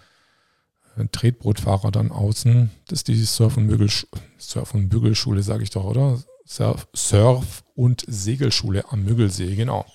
äh, 0.98 1.06
Tretbootfahrer 1.12 1.92
dann 1.92 2.12
außen. 2.12 2.72
Das 2.88 3.00
ist 3.00 3.08
die 3.08 3.24
Surf- 3.24 3.58
und, 3.58 3.68
Bügelsch 3.68 4.08
Surf 4.38 4.74
und 4.74 4.90
Bügelschule, 4.90 5.44
sage 5.44 5.64
ich 5.64 5.70
doch, 5.70 5.86
oder? 5.86 6.20
Surf, 6.48 6.88
Surf 6.96 7.64
und 7.76 8.04
Segelschule 8.08 8.86
am 8.92 9.04
Müggelsee, 9.04 9.56
genau. 9.56 9.86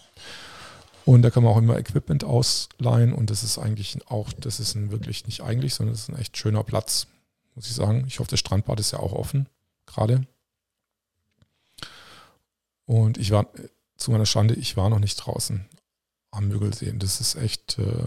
Und 1.05 1.23
da 1.23 1.31
kann 1.31 1.43
man 1.43 1.53
auch 1.53 1.59
immer 1.59 1.79
Equipment 1.79 2.25
ausleihen 2.25 3.13
und 3.13 3.31
das 3.31 3.43
ist 3.43 3.59
eigentlich 3.59 3.99
auch, 4.09 4.33
das 4.33 4.61
ist 4.61 4.75
ein 4.75 4.91
wirklich 4.91 5.27
nicht 5.27 5.43
eigentlich, 5.43 5.75
sondern 5.75 5.95
das 5.95 6.03
ist 6.03 6.09
ein 6.11 6.19
echt 6.19 6.37
schöner 6.37 6.63
Platz, 6.63 7.07
muss 7.55 7.67
ich 7.67 7.75
sagen. 7.75 8.05
Ich 8.07 8.19
hoffe, 8.19 8.31
das 8.31 8.41
Strandbad 8.41 8.81
ist 8.81 8.91
ja 8.91 8.99
auch 8.99 9.13
offen 9.13 9.49
gerade. 9.93 10.27
Und 12.87 13.19
ich 13.19 13.31
war, 13.31 13.47
zu 13.97 14.11
meiner 14.11 14.27
Schande, 14.27 14.55
ich 14.55 14.77
war 14.77 14.91
noch 14.91 14.99
nicht 14.99 15.17
draußen 15.17 15.65
am 16.31 16.49
Müggelsee. 16.49 16.93
Das 16.97 17.21
ist 17.21 17.37
echt 17.37 17.79
äh, 17.79 18.05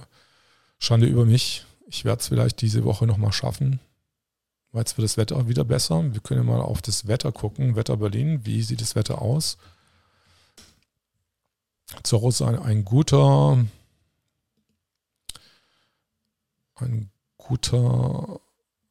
Schande 0.79 1.07
über 1.07 1.25
mich. 1.25 1.65
Ich 1.87 2.05
werde 2.05 2.21
es 2.21 2.27
vielleicht 2.27 2.61
diese 2.61 2.83
Woche 2.83 3.05
nochmal 3.05 3.31
schaffen. 3.31 3.79
weil 4.71 4.81
Jetzt 4.81 4.97
wird 4.97 5.05
das 5.05 5.17
Wetter 5.17 5.47
wieder 5.47 5.63
besser. 5.63 6.13
Wir 6.13 6.21
können 6.21 6.45
mal 6.45 6.61
auf 6.61 6.81
das 6.81 7.07
Wetter 7.07 7.31
gucken. 7.31 7.75
Wetter 7.75 7.97
Berlin, 7.97 8.45
wie 8.45 8.61
sieht 8.61 8.81
das 8.81 8.95
Wetter 8.95 9.21
aus? 9.21 9.57
Zorro 12.03 12.29
ist 12.29 12.41
ein, 12.41 12.57
ein 12.57 12.83
guter, 12.83 13.63
ein 16.75 17.11
guter 17.37 18.41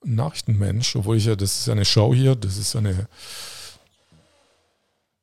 Nachrichtenmensch, 0.05 0.97
obwohl 0.97 1.17
ich 1.17 1.27
ja, 1.27 1.37
das 1.37 1.61
ist 1.61 1.67
ja 1.67 1.73
eine 1.73 1.85
Show 1.85 2.15
hier, 2.15 2.35
das 2.35 2.57
ist 2.57 2.75
ja 2.75 2.81
eine, 2.81 3.09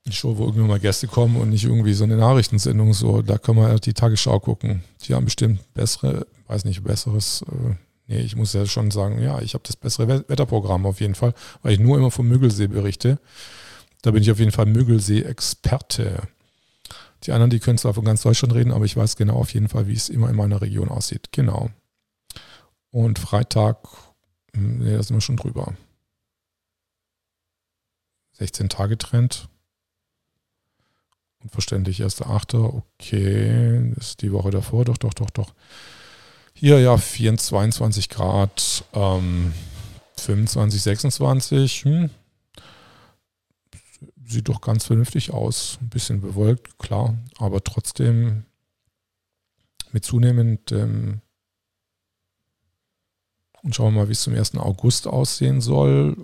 eine 0.05 0.13
Show, 0.13 0.37
wo 0.37 0.45
irgendwann 0.45 0.67
mal 0.67 0.79
Gäste 0.79 1.07
kommen 1.07 1.35
und 1.37 1.49
nicht 1.49 1.65
irgendwie 1.65 1.93
so 1.93 2.03
eine 2.03 2.17
Nachrichtensendung, 2.17 2.93
so, 2.93 3.21
da 3.21 3.37
kann 3.37 3.55
man 3.55 3.71
ja 3.71 3.79
die 3.79 3.93
Tagesschau 3.93 4.39
gucken. 4.39 4.83
Die 5.03 5.13
haben 5.13 5.25
bestimmt 5.25 5.61
bessere, 5.73 6.27
weiß 6.47 6.65
nicht, 6.65 6.83
besseres, 6.83 7.43
äh, 7.43 7.75
nee, 8.07 8.19
ich 8.21 8.35
muss 8.35 8.53
ja 8.53 8.65
schon 8.65 8.91
sagen, 8.91 9.21
ja, 9.21 9.41
ich 9.41 9.53
habe 9.53 9.63
das 9.65 9.75
bessere 9.75 10.25
Wetterprogramm 10.27 10.85
auf 10.85 11.01
jeden 11.01 11.15
Fall, 11.15 11.33
weil 11.61 11.73
ich 11.73 11.79
nur 11.79 11.97
immer 11.97 12.11
vom 12.11 12.27
Müggelsee 12.27 12.67
berichte. 12.67 13.19
Da 14.01 14.11
bin 14.11 14.23
ich 14.23 14.31
auf 14.31 14.39
jeden 14.39 14.51
Fall 14.51 14.65
Müggelsee-Experte. 14.65 16.23
Die 17.23 17.33
anderen, 17.33 17.49
die 17.49 17.59
können 17.59 17.77
zwar 17.77 17.93
von 17.93 18.05
ganz 18.05 18.21
Deutschland 18.21 18.53
reden, 18.53 18.71
aber 18.71 18.85
ich 18.85 18.95
weiß 18.95 19.17
genau 19.17 19.35
auf 19.35 19.53
jeden 19.53 19.67
Fall, 19.67 19.87
wie 19.87 19.93
es 19.93 20.07
immer 20.09 20.29
in 20.29 20.37
meiner 20.37 20.61
Region 20.61 20.89
aussieht. 20.89 21.29
Genau. 21.31 21.69
Und 22.91 23.19
Freitag, 23.19 23.77
nee, 24.53 24.95
da 24.95 25.03
sind 25.03 25.15
wir 25.15 25.21
schon 25.21 25.37
drüber. 25.37 25.75
16 28.33 28.69
Tage 28.69 28.97
Trend. 28.97 29.49
Unverständlich, 31.41 32.01
1.8. 32.01 32.55
Okay, 32.55 33.93
ist 33.97 34.21
die 34.21 34.31
Woche 34.31 34.51
davor. 34.51 34.85
Doch, 34.85 34.97
doch, 34.97 35.13
doch, 35.13 35.29
doch. 35.29 35.53
Hier 36.53 36.79
ja 36.79 36.97
24, 36.97 37.49
22 37.77 38.09
Grad, 38.09 38.83
ähm, 38.93 39.53
25, 40.17 40.81
26. 40.81 41.85
Hm. 41.85 42.09
Sieht 44.25 44.49
doch 44.49 44.61
ganz 44.61 44.85
vernünftig 44.85 45.31
aus. 45.31 45.77
Ein 45.81 45.89
bisschen 45.89 46.21
bewölkt, 46.21 46.77
klar, 46.77 47.17
aber 47.37 47.63
trotzdem 47.63 48.45
mit 49.91 50.05
zunehmendem 50.05 51.21
und 53.63 53.75
schauen 53.75 53.93
wir 53.93 54.01
mal, 54.01 54.07
wie 54.07 54.13
es 54.13 54.21
zum 54.21 54.35
1. 54.35 54.55
August 54.55 55.07
aussehen 55.07 55.61
soll. 55.61 56.15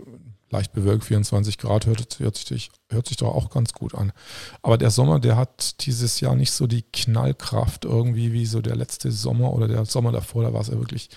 Leicht 0.51 0.73
bewölkt, 0.73 1.05
24 1.05 1.57
Grad, 1.57 1.85
hört, 1.85 2.19
hört, 2.19 2.37
sich, 2.37 2.69
hört 2.89 3.07
sich 3.07 3.17
doch 3.17 3.33
auch 3.33 3.49
ganz 3.49 3.73
gut 3.73 3.95
an. 3.95 4.13
Aber 4.61 4.77
der 4.77 4.91
Sommer, 4.91 5.19
der 5.19 5.35
hat 5.35 5.85
dieses 5.85 6.19
Jahr 6.19 6.35
nicht 6.35 6.51
so 6.51 6.67
die 6.67 6.83
Knallkraft 6.83 7.83
irgendwie 7.83 8.31
wie 8.31 8.45
so 8.45 8.61
der 8.61 8.75
letzte 8.75 9.11
Sommer 9.11 9.53
oder 9.53 9.67
der 9.67 9.85
Sommer 9.85 10.11
davor. 10.11 10.43
Da 10.43 10.53
war 10.53 10.61
es 10.61 10.67
ja 10.67 10.77
wirklich 10.77 11.09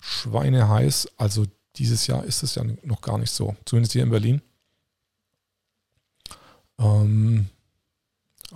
schweineheiß. 0.00 1.08
Also 1.16 1.44
dieses 1.76 2.06
Jahr 2.06 2.24
ist 2.24 2.42
es 2.42 2.56
ja 2.56 2.64
noch 2.82 3.00
gar 3.00 3.18
nicht 3.18 3.30
so. 3.30 3.56
Zumindest 3.64 3.92
hier 3.92 4.02
in 4.02 4.10
Berlin. 4.10 4.42
Ähm, 6.78 7.46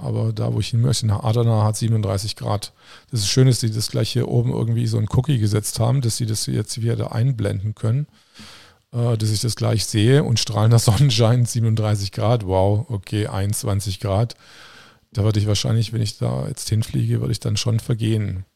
aber 0.08 0.32
da, 0.32 0.54
wo 0.54 0.60
ich 0.60 0.68
hin 0.68 0.80
möchte, 0.80 1.06
nach 1.06 1.22
Adana, 1.22 1.64
hat 1.64 1.76
37 1.76 2.34
Grad. 2.34 2.72
Das 3.10 3.20
ist 3.20 3.28
schön, 3.28 3.46
dass 3.46 3.60
sie 3.60 3.70
das 3.70 3.90
gleich 3.90 4.10
hier 4.10 4.26
oben 4.26 4.50
irgendwie 4.50 4.86
so 4.86 4.96
ein 4.96 5.06
Cookie 5.10 5.38
gesetzt 5.38 5.78
haben, 5.80 6.00
dass 6.00 6.16
sie 6.16 6.24
das 6.24 6.46
jetzt 6.46 6.80
wieder 6.82 7.12
einblenden 7.12 7.74
können, 7.74 8.06
äh, 8.92 9.18
dass 9.18 9.30
ich 9.30 9.42
das 9.42 9.54
gleich 9.54 9.84
sehe 9.84 10.24
und 10.24 10.40
strahlender 10.40 10.78
Sonnenschein, 10.78 11.44
37 11.44 12.10
Grad, 12.10 12.46
wow, 12.46 12.86
okay, 12.88 13.26
21 13.26 14.00
Grad. 14.00 14.34
Da 15.12 15.24
würde 15.24 15.40
ich 15.40 15.46
wahrscheinlich, 15.46 15.92
wenn 15.92 16.00
ich 16.00 16.16
da 16.16 16.48
jetzt 16.48 16.68
hinfliege, 16.70 17.20
würde 17.20 17.32
ich 17.32 17.40
dann 17.40 17.58
schon 17.58 17.78
vergehen. 17.78 18.46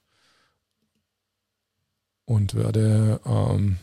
Und 2.24 2.54
werde, 2.54 3.20
ähm, 3.26 3.76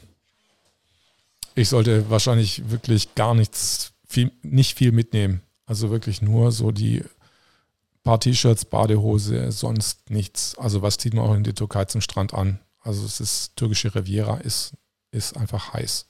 ich 1.53 1.69
sollte 1.69 2.09
wahrscheinlich 2.09 2.71
wirklich 2.71 3.13
gar 3.13 3.35
nichts, 3.35 3.91
viel, 4.07 4.31
nicht 4.41 4.75
viel 4.75 4.91
mitnehmen. 4.91 5.41
Also 5.67 5.91
wirklich 5.91 6.23
nur 6.23 6.51
so 6.51 6.71
die 6.71 7.03
paar 8.09 8.19
T-Shirts, 8.19 8.65
Badehose, 8.65 9.51
sonst 9.51 10.09
nichts. 10.09 10.57
Also 10.57 10.81
was 10.81 10.97
zieht 10.97 11.13
man 11.13 11.25
auch 11.25 11.35
in 11.35 11.43
die 11.43 11.53
Türkei 11.53 11.85
zum 11.85 12.01
Strand 12.01 12.33
an? 12.33 12.59
Also 12.81 13.05
es 13.05 13.19
ist 13.19 13.55
türkische 13.55 13.93
Riviera, 13.93 14.37
ist, 14.37 14.73
ist 15.11 15.37
einfach 15.37 15.73
heiß. 15.73 16.07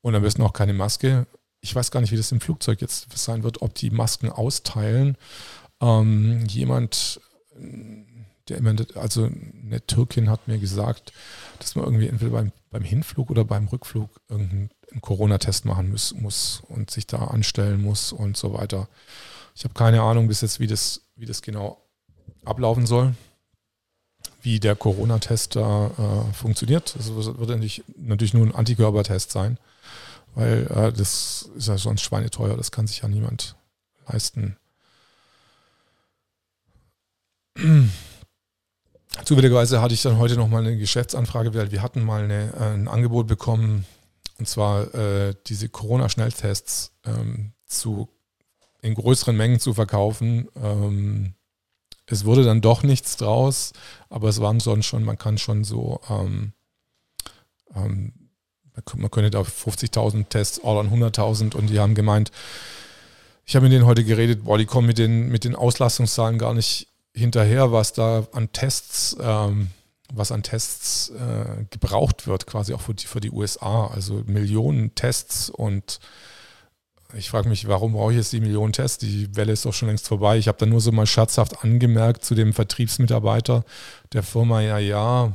Und 0.00 0.14
am 0.14 0.22
besten 0.22 0.42
auch 0.42 0.52
keine 0.52 0.74
Maske. 0.74 1.26
Ich 1.60 1.74
weiß 1.74 1.90
gar 1.90 2.00
nicht, 2.00 2.12
wie 2.12 2.16
das 2.16 2.30
im 2.30 2.40
Flugzeug 2.40 2.80
jetzt 2.80 3.08
sein 3.18 3.42
wird, 3.42 3.62
ob 3.62 3.74
die 3.74 3.90
Masken 3.90 4.30
austeilen. 4.30 5.16
Ähm, 5.80 6.46
jemand, 6.46 7.20
der 8.48 8.58
immer, 8.58 8.76
also 8.94 9.24
eine 9.24 9.84
Türkin 9.88 10.30
hat 10.30 10.46
mir 10.46 10.58
gesagt, 10.58 11.12
dass 11.58 11.74
man 11.74 11.84
irgendwie 11.84 12.06
entweder 12.06 12.30
beim, 12.30 12.52
beim 12.70 12.84
Hinflug 12.84 13.30
oder 13.30 13.44
beim 13.44 13.66
Rückflug 13.66 14.20
irgendeinen 14.28 14.70
Corona-Test 15.00 15.64
machen 15.64 15.90
muss, 15.90 16.14
muss 16.14 16.62
und 16.68 16.92
sich 16.92 17.08
da 17.08 17.24
anstellen 17.24 17.82
muss 17.82 18.12
und 18.12 18.36
so 18.36 18.54
weiter. 18.54 18.88
Ich 19.56 19.64
habe 19.64 19.72
keine 19.72 20.02
Ahnung 20.02 20.28
bis 20.28 20.42
jetzt, 20.42 20.60
wie 20.60 20.66
das, 20.66 21.00
wie 21.16 21.24
das 21.24 21.40
genau 21.40 21.82
ablaufen 22.44 22.86
soll, 22.86 23.14
wie 24.42 24.60
der 24.60 24.76
Corona-Test 24.76 25.56
da 25.56 25.86
äh, 25.86 26.34
funktioniert. 26.34 26.94
Das 26.94 27.14
wird 27.14 27.38
natürlich, 27.38 27.82
natürlich 27.96 28.34
nur 28.34 28.44
ein 28.44 28.54
Antikörpertest 28.54 29.30
sein, 29.30 29.56
weil 30.34 30.66
äh, 30.66 30.92
das 30.92 31.48
ist 31.56 31.68
ja 31.68 31.78
sonst 31.78 32.02
schweineteuer, 32.02 32.54
das 32.54 32.70
kann 32.70 32.86
sich 32.86 33.00
ja 33.00 33.08
niemand 33.08 33.56
leisten. 34.06 34.58
Zufälligerweise 39.24 39.80
hatte 39.80 39.94
ich 39.94 40.02
dann 40.02 40.18
heute 40.18 40.36
nochmal 40.36 40.66
eine 40.66 40.76
Geschäftsanfrage, 40.76 41.54
weil 41.54 41.72
wir 41.72 41.80
hatten 41.80 42.04
mal 42.04 42.24
eine, 42.24 42.52
äh, 42.52 42.74
ein 42.74 42.88
Angebot 42.88 43.26
bekommen, 43.26 43.86
und 44.38 44.46
zwar 44.46 44.94
äh, 44.94 45.34
diese 45.46 45.70
Corona-Schnelltests 45.70 46.92
ähm, 47.06 47.54
zu 47.64 48.10
in 48.82 48.94
größeren 48.94 49.36
Mengen 49.36 49.60
zu 49.60 49.74
verkaufen. 49.74 50.48
Ähm, 50.62 51.34
es 52.06 52.24
wurde 52.24 52.44
dann 52.44 52.60
doch 52.60 52.82
nichts 52.82 53.16
draus, 53.16 53.72
aber 54.08 54.28
es 54.28 54.40
waren 54.40 54.60
sonst 54.60 54.86
schon, 54.86 55.02
man 55.02 55.18
kann 55.18 55.38
schon 55.38 55.64
so, 55.64 56.00
ähm, 56.08 56.52
ähm, 57.74 58.12
man 58.94 59.10
könnte 59.10 59.30
da 59.30 59.40
50.000 59.40 60.28
Tests 60.28 60.60
ordern, 60.60 60.92
100.000 60.92 61.54
und 61.56 61.68
die 61.68 61.80
haben 61.80 61.94
gemeint, 61.94 62.30
ich 63.44 63.56
habe 63.56 63.64
mit 63.64 63.72
denen 63.72 63.86
heute 63.86 64.04
geredet, 64.04 64.44
boah, 64.44 64.58
die 64.58 64.66
kommen 64.66 64.86
mit 64.86 64.98
den, 64.98 65.28
mit 65.28 65.44
den 65.44 65.54
Auslastungszahlen 65.54 66.38
gar 66.38 66.52
nicht 66.52 66.88
hinterher, 67.14 67.72
was 67.72 67.92
da 67.92 68.26
an 68.32 68.52
Tests, 68.52 69.16
ähm, 69.20 69.70
was 70.12 70.30
an 70.30 70.42
Tests 70.42 71.10
äh, 71.10 71.64
gebraucht 71.70 72.26
wird, 72.26 72.46
quasi 72.46 72.74
auch 72.74 72.80
für 72.80 72.94
die, 72.94 73.06
für 73.06 73.20
die 73.20 73.30
USA. 73.30 73.86
Also 73.86 74.22
Millionen 74.26 74.94
Tests 74.94 75.48
und 75.48 76.00
ich 77.14 77.30
frage 77.30 77.48
mich, 77.48 77.68
warum 77.68 77.92
brauche 77.92 78.12
ich 78.12 78.18
jetzt 78.18 78.32
die 78.32 78.40
Millionen 78.40 78.72
Tests? 78.72 78.98
Die 78.98 79.34
Welle 79.36 79.52
ist 79.52 79.64
doch 79.64 79.72
schon 79.72 79.88
längst 79.88 80.08
vorbei. 80.08 80.38
Ich 80.38 80.48
habe 80.48 80.58
dann 80.58 80.70
nur 80.70 80.80
so 80.80 80.92
mal 80.92 81.06
scherzhaft 81.06 81.62
angemerkt 81.64 82.24
zu 82.24 82.34
dem 82.34 82.52
Vertriebsmitarbeiter 82.52 83.64
der 84.12 84.22
Firma, 84.22 84.60
ja, 84.60 84.78
ja, 84.78 85.32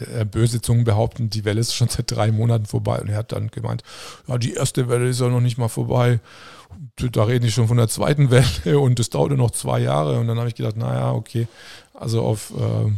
äh, 0.00 0.24
böse 0.24 0.60
Zungen 0.60 0.84
behaupten, 0.84 1.30
die 1.30 1.44
Welle 1.44 1.60
ist 1.60 1.74
schon 1.74 1.88
seit 1.88 2.10
drei 2.10 2.32
Monaten 2.32 2.66
vorbei. 2.66 3.00
Und 3.00 3.08
er 3.08 3.18
hat 3.18 3.32
dann 3.32 3.48
gemeint, 3.48 3.82
ja, 4.26 4.38
die 4.38 4.54
erste 4.54 4.88
Welle 4.88 5.08
ist 5.08 5.20
ja 5.20 5.28
noch 5.28 5.40
nicht 5.40 5.58
mal 5.58 5.68
vorbei. 5.68 6.20
Da 6.96 7.24
rede 7.24 7.46
ich 7.46 7.54
schon 7.54 7.68
von 7.68 7.76
der 7.76 7.88
zweiten 7.88 8.30
Welle 8.30 8.78
und 8.80 8.98
das 8.98 9.10
dauerte 9.10 9.36
noch 9.36 9.50
zwei 9.50 9.80
Jahre. 9.80 10.18
Und 10.18 10.28
dann 10.28 10.38
habe 10.38 10.48
ich 10.48 10.54
gedacht, 10.54 10.76
naja, 10.76 11.12
okay, 11.12 11.48
also 11.94 12.22
auf... 12.22 12.52
Äh, 12.56 12.92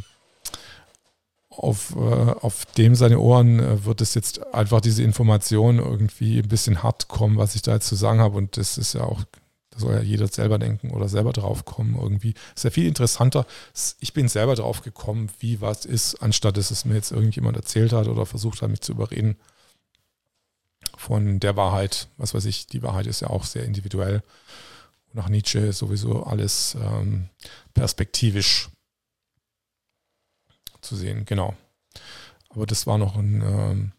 auf, 1.58 1.94
äh, 1.96 2.00
auf 2.00 2.66
dem 2.76 2.94
seine 2.94 3.18
Ohren 3.18 3.60
äh, 3.60 3.84
wird 3.84 4.00
es 4.00 4.14
jetzt 4.14 4.54
einfach 4.54 4.80
diese 4.80 5.02
Information 5.02 5.78
irgendwie 5.78 6.38
ein 6.38 6.48
bisschen 6.48 6.82
hart 6.82 7.08
kommen, 7.08 7.36
was 7.36 7.54
ich 7.54 7.62
da 7.62 7.74
jetzt 7.74 7.88
zu 7.88 7.94
sagen 7.94 8.20
habe. 8.20 8.36
Und 8.36 8.56
das 8.56 8.78
ist 8.78 8.94
ja 8.94 9.04
auch, 9.04 9.22
da 9.70 9.78
soll 9.78 9.94
ja 9.94 10.02
jeder 10.02 10.28
selber 10.28 10.58
denken 10.58 10.90
oder 10.90 11.08
selber 11.08 11.32
drauf 11.32 11.64
kommen 11.64 11.96
irgendwie. 12.00 12.34
Ist 12.54 12.64
ja 12.64 12.70
viel 12.70 12.86
interessanter. 12.86 13.46
Ich 14.00 14.12
bin 14.12 14.28
selber 14.28 14.54
drauf 14.54 14.82
gekommen, 14.82 15.30
wie 15.38 15.60
was 15.60 15.84
ist, 15.84 16.16
anstatt 16.16 16.56
dass 16.56 16.70
es 16.70 16.84
mir 16.84 16.94
jetzt 16.94 17.12
irgendjemand 17.12 17.56
erzählt 17.56 17.92
hat 17.92 18.08
oder 18.08 18.26
versucht 18.26 18.62
hat, 18.62 18.70
mich 18.70 18.80
zu 18.80 18.92
überreden 18.92 19.36
von 20.96 21.40
der 21.40 21.56
Wahrheit. 21.56 22.08
Was 22.16 22.34
weiß 22.34 22.44
ich, 22.46 22.66
die 22.66 22.82
Wahrheit 22.82 23.06
ist 23.06 23.20
ja 23.20 23.30
auch 23.30 23.44
sehr 23.44 23.64
individuell. 23.64 24.22
Nach 25.12 25.28
Nietzsche 25.28 25.72
sowieso 25.72 26.24
alles 26.24 26.76
ähm, 26.80 27.28
perspektivisch 27.72 28.68
zu 30.86 30.96
sehen, 30.96 31.24
genau. 31.24 31.54
Aber 32.50 32.66
das 32.66 32.86
war 32.86 32.98
noch 32.98 33.16
ein 33.16 33.42
ähm, 33.42 33.92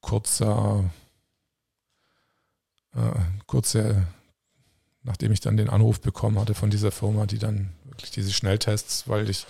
kurzer, 0.00 0.90
äh, 2.94 3.20
kurzer, 3.46 4.06
nachdem 5.02 5.32
ich 5.32 5.40
dann 5.40 5.56
den 5.56 5.70
Anruf 5.70 6.00
bekommen 6.00 6.38
hatte 6.38 6.54
von 6.54 6.70
dieser 6.70 6.92
Firma, 6.92 7.26
die 7.26 7.38
dann 7.38 7.72
wirklich 7.84 8.10
diese 8.10 8.32
Schnelltests, 8.32 9.08
weil 9.08 9.28
ich, 9.28 9.46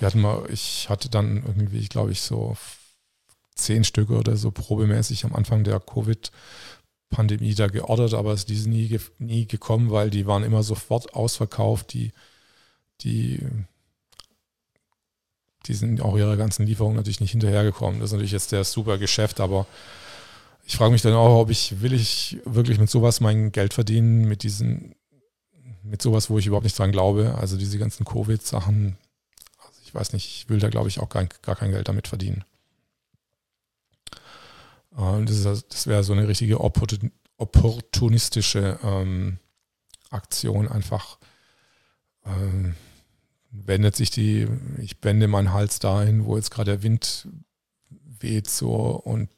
wir 0.00 0.06
hatten 0.06 0.20
mal, 0.20 0.44
ich 0.50 0.88
hatte 0.88 1.08
dann 1.08 1.36
irgendwie, 1.46 1.86
glaube 1.88 2.12
ich, 2.12 2.22
so 2.22 2.56
zehn 3.54 3.84
Stücke 3.84 4.16
oder 4.16 4.36
so 4.36 4.50
probemäßig 4.50 5.24
am 5.24 5.34
Anfang 5.34 5.62
der 5.62 5.78
Covid-Pandemie 5.78 7.54
da 7.54 7.68
geordert, 7.68 8.14
aber 8.14 8.32
es 8.32 8.44
ist 8.44 8.66
nie, 8.66 8.98
nie 9.18 9.46
gekommen, 9.46 9.90
weil 9.90 10.10
die 10.10 10.26
waren 10.26 10.42
immer 10.42 10.62
sofort 10.62 11.14
ausverkauft. 11.14 11.92
Die, 11.92 12.12
die 13.02 13.46
die 15.66 15.74
sind 15.74 16.00
auch 16.00 16.16
ihrer 16.16 16.36
ganzen 16.36 16.66
Lieferungen 16.66 16.96
natürlich 16.96 17.20
nicht 17.20 17.32
hinterhergekommen. 17.32 18.00
Das 18.00 18.10
ist 18.10 18.12
natürlich 18.12 18.32
jetzt 18.32 18.52
der 18.52 18.64
super 18.64 18.98
Geschäft, 18.98 19.40
aber 19.40 19.66
ich 20.64 20.76
frage 20.76 20.92
mich 20.92 21.02
dann 21.02 21.14
auch, 21.14 21.40
ob 21.40 21.50
ich, 21.50 21.82
will 21.82 21.92
ich 21.92 22.38
wirklich 22.44 22.78
mit 22.78 22.88
sowas 22.90 23.20
mein 23.20 23.52
Geld 23.52 23.74
verdienen, 23.74 24.26
mit 24.26 24.42
diesen, 24.42 24.94
mit 25.82 26.02
sowas, 26.02 26.30
wo 26.30 26.38
ich 26.38 26.46
überhaupt 26.46 26.64
nicht 26.64 26.78
dran 26.78 26.92
glaube. 26.92 27.34
Also 27.38 27.56
diese 27.56 27.78
ganzen 27.78 28.04
Covid-Sachen, 28.04 28.96
also 29.58 29.80
ich 29.84 29.94
weiß 29.94 30.12
nicht, 30.12 30.26
ich 30.26 30.48
will 30.48 30.60
da 30.60 30.68
glaube 30.68 30.88
ich 30.88 31.00
auch 31.00 31.08
gar, 31.08 31.24
gar 31.42 31.56
kein 31.56 31.72
Geld 31.72 31.88
damit 31.88 32.06
verdienen. 32.08 32.44
Äh, 34.96 35.24
das, 35.24 35.66
das 35.68 35.86
wäre 35.86 36.04
so 36.04 36.12
eine 36.12 36.28
richtige 36.28 36.60
opportunistische 36.60 38.78
ähm, 38.84 39.38
Aktion, 40.10 40.68
einfach 40.68 41.18
ähm, 42.26 42.74
wendet 43.66 43.96
sich 43.96 44.10
die, 44.10 44.48
ich 44.78 44.96
wende 45.02 45.28
meinen 45.28 45.52
Hals 45.52 45.78
dahin, 45.78 46.24
wo 46.24 46.36
jetzt 46.36 46.50
gerade 46.50 46.72
der 46.72 46.82
Wind 46.82 47.28
weht 48.20 48.48
so 48.48 48.72
und 48.72 49.30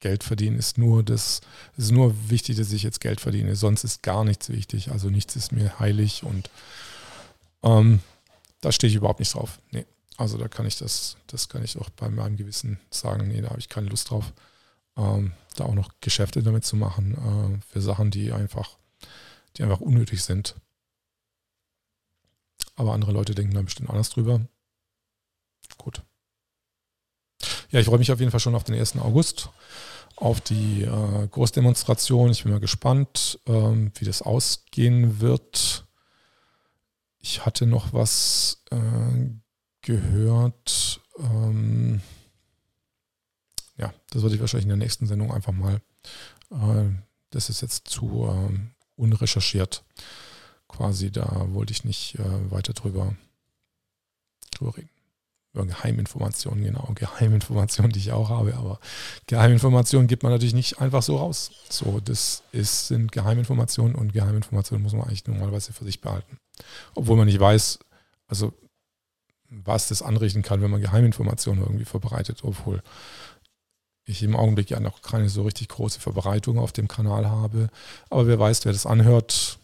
Geld 0.00 0.24
verdienen 0.24 0.58
ist 0.58 0.78
nur 0.78 1.02
das, 1.02 1.40
ist 1.76 1.90
nur 1.90 2.14
wichtig, 2.30 2.56
dass 2.56 2.72
ich 2.72 2.82
jetzt 2.82 3.00
Geld 3.00 3.20
verdiene, 3.20 3.56
sonst 3.56 3.82
ist 3.82 4.02
gar 4.02 4.24
nichts 4.24 4.50
wichtig, 4.50 4.90
also 4.90 5.08
nichts 5.08 5.36
ist 5.36 5.52
mir 5.52 5.78
heilig 5.80 6.22
und 6.22 6.50
ähm, 7.62 8.00
da 8.60 8.72
stehe 8.72 8.90
ich 8.90 8.96
überhaupt 8.96 9.20
nicht 9.20 9.34
drauf. 9.34 9.58
Nee. 9.70 9.86
Also 10.18 10.38
da 10.38 10.48
kann 10.48 10.66
ich 10.66 10.78
das, 10.78 11.16
das 11.26 11.48
kann 11.48 11.62
ich 11.62 11.78
auch 11.78 11.90
bei 11.90 12.08
meinem 12.08 12.36
Gewissen 12.36 12.78
sagen, 12.90 13.28
nee, 13.28 13.40
da 13.40 13.50
habe 13.50 13.58
ich 13.58 13.68
keine 13.68 13.88
Lust 13.88 14.10
drauf, 14.10 14.32
ähm, 14.96 15.32
da 15.56 15.64
auch 15.64 15.74
noch 15.74 15.90
Geschäfte 16.00 16.42
damit 16.42 16.64
zu 16.64 16.76
machen, 16.76 17.60
äh, 17.60 17.72
für 17.72 17.80
Sachen, 17.80 18.10
die 18.10 18.32
einfach, 18.32 18.78
die 19.56 19.62
einfach 19.62 19.80
unnötig 19.80 20.22
sind. 20.22 20.54
Aber 22.76 22.92
andere 22.92 23.12
Leute 23.12 23.34
denken 23.34 23.54
da 23.54 23.62
bestimmt 23.62 23.90
anders 23.90 24.10
drüber. 24.10 24.46
Gut. 25.78 26.02
Ja, 27.70 27.80
ich 27.80 27.86
freue 27.86 27.98
mich 27.98 28.12
auf 28.12 28.20
jeden 28.20 28.30
Fall 28.30 28.40
schon 28.40 28.54
auf 28.54 28.64
den 28.64 28.74
1. 28.74 28.96
August, 28.98 29.50
auf 30.16 30.40
die 30.40 30.82
äh, 30.82 31.26
Großdemonstration. 31.28 32.30
Ich 32.30 32.44
bin 32.44 32.52
mal 32.52 32.60
gespannt, 32.60 33.40
ähm, 33.46 33.90
wie 33.96 34.04
das 34.04 34.22
ausgehen 34.22 35.20
wird. 35.20 35.86
Ich 37.18 37.44
hatte 37.44 37.66
noch 37.66 37.92
was 37.92 38.62
äh, 38.70 39.30
gehört. 39.82 41.00
Ähm, 41.18 42.00
ja, 43.76 43.92
das 44.10 44.22
würde 44.22 44.34
ich 44.36 44.40
wahrscheinlich 44.40 44.66
in 44.66 44.70
der 44.70 44.78
nächsten 44.78 45.06
Sendung 45.06 45.32
einfach 45.32 45.52
mal. 45.52 45.80
Äh, 46.50 46.90
das 47.30 47.50
ist 47.50 47.62
jetzt 47.62 47.88
zu 47.88 48.28
ähm, 48.30 48.70
unrecherchiert. 48.96 49.84
Quasi, 50.68 51.10
da 51.10 51.46
wollte 51.50 51.72
ich 51.72 51.84
nicht 51.84 52.18
äh, 52.18 52.50
weiter 52.50 52.72
drüber, 52.72 53.14
drüber 54.52 54.76
reden. 54.76 54.90
Über 55.52 55.64
Geheiminformationen, 55.64 56.62
genau. 56.62 56.90
Geheiminformationen, 56.94 57.92
die 57.92 57.98
ich 57.98 58.12
auch 58.12 58.28
habe, 58.28 58.54
aber 58.56 58.78
Geheiminformationen 59.26 60.06
gibt 60.06 60.22
man 60.22 60.32
natürlich 60.32 60.54
nicht 60.54 60.80
einfach 60.80 61.02
so 61.02 61.16
raus. 61.16 61.50
So, 61.70 62.00
das 62.00 62.42
ist, 62.52 62.88
sind 62.88 63.10
Geheiminformationen 63.12 63.94
und 63.94 64.12
Geheiminformationen 64.12 64.82
muss 64.82 64.92
man 64.92 65.04
eigentlich 65.04 65.26
normalerweise 65.26 65.72
für 65.72 65.84
sich 65.84 66.02
behalten. 66.02 66.38
Obwohl 66.94 67.16
man 67.16 67.26
nicht 67.26 67.40
weiß, 67.40 67.78
also 68.28 68.52
was 69.48 69.88
das 69.88 70.02
anrichten 70.02 70.42
kann, 70.42 70.60
wenn 70.60 70.70
man 70.70 70.80
Geheiminformationen 70.80 71.62
irgendwie 71.62 71.84
verbreitet, 71.84 72.40
obwohl 72.42 72.82
ich 74.04 74.22
im 74.22 74.36
Augenblick 74.36 74.70
ja 74.70 74.80
noch 74.80 75.02
keine 75.02 75.28
so 75.28 75.42
richtig 75.42 75.68
große 75.68 76.00
Verbreitung 76.00 76.58
auf 76.58 76.72
dem 76.72 76.88
Kanal 76.88 77.28
habe. 77.28 77.68
Aber 78.08 78.26
wer 78.26 78.38
weiß, 78.38 78.64
wer 78.64 78.72
das 78.72 78.86
anhört, 78.86 79.58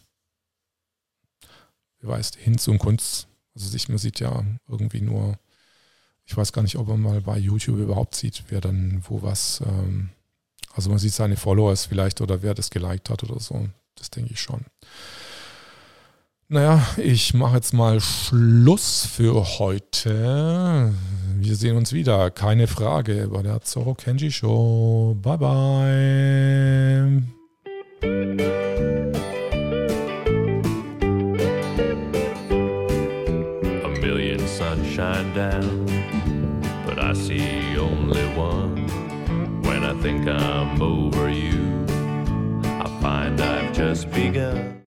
wer 2.03 2.09
weiß, 2.09 2.33
Hinz 2.37 2.67
und 2.67 2.77
Kunst. 2.79 3.27
Also 3.55 3.69
sich, 3.69 3.89
man 3.89 3.97
sieht 3.97 4.19
ja 4.19 4.43
irgendwie 4.67 5.01
nur, 5.01 5.37
ich 6.25 6.35
weiß 6.35 6.53
gar 6.53 6.61
nicht, 6.61 6.77
ob 6.77 6.87
man 6.87 7.01
mal 7.01 7.21
bei 7.21 7.37
YouTube 7.37 7.79
überhaupt 7.79 8.15
sieht, 8.15 8.43
wer 8.49 8.61
dann 8.61 9.03
wo 9.07 9.21
was, 9.21 9.61
ähm, 9.65 10.09
also 10.73 10.89
man 10.89 10.99
sieht 10.99 11.13
seine 11.13 11.37
Followers 11.37 11.85
vielleicht 11.85 12.21
oder 12.21 12.41
wer 12.41 12.53
das 12.53 12.69
geliked 12.69 13.09
hat 13.09 13.23
oder 13.23 13.39
so. 13.39 13.67
Das 13.95 14.09
denke 14.09 14.33
ich 14.33 14.39
schon. 14.39 14.65
Naja, 16.49 16.85
ich 16.97 17.33
mache 17.33 17.55
jetzt 17.55 17.73
mal 17.73 17.99
Schluss 18.01 19.05
für 19.05 19.59
heute. 19.59 20.93
Wir 21.37 21.55
sehen 21.55 21.77
uns 21.77 21.93
wieder, 21.93 22.29
keine 22.31 22.67
Frage, 22.67 23.29
bei 23.31 23.41
der 23.41 23.61
Zorro 23.61 23.95
Kenji 23.95 24.31
Show. 24.31 25.17
Bye 25.21 25.37
bye. 28.01 29.32
Down, 35.33 35.85
but 36.85 36.99
I 36.99 37.13
see 37.13 37.77
only 37.77 38.25
one. 38.35 38.87
When 39.63 39.83
I 39.83 39.99
think 40.01 40.27
I'm 40.27 40.81
over 40.81 41.29
you, 41.29 41.85
I 42.63 42.99
find 43.01 43.41
I've 43.41 43.73
just 43.73 44.11
begun. 44.11 44.82